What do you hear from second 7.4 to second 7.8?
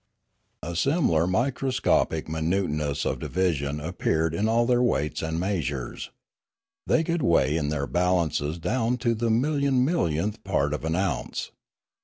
in